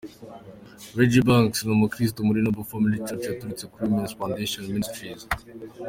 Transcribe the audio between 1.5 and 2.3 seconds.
ni umukristu